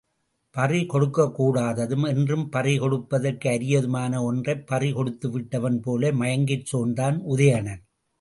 [0.55, 7.83] பறி கொடுக்கக் கூடாததும் என்றும் பறிகொடுப்பதற்கு அரியதுமான ஒன்றைப் பறி கொடுத்துவிட்டவன் போல மயங்கிச் சோர்ந்தான் உதயணன்.